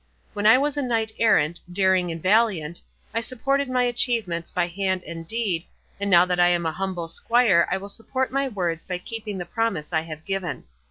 When 0.33 0.47
I 0.47 0.57
was 0.57 0.77
a 0.77 0.81
knight 0.81 1.11
errant, 1.19 1.61
daring 1.71 2.09
and 2.11 2.19
valiant, 2.23 2.81
I 3.13 3.21
supported 3.21 3.69
my 3.69 3.83
achievements 3.83 4.49
by 4.49 4.65
hand 4.65 5.03
and 5.03 5.27
deed, 5.27 5.67
and 5.99 6.09
now 6.09 6.25
that 6.25 6.39
I 6.39 6.47
am 6.49 6.65
a 6.65 6.71
humble 6.71 7.07
squire 7.07 7.67
I 7.69 7.77
will 7.77 7.87
support 7.87 8.31
my 8.31 8.47
words 8.47 8.83
by 8.83 8.97
keeping 8.97 9.37
the 9.37 9.45
promise 9.45 9.93
I 9.93 10.01
have 10.01 10.25
given. 10.25 10.63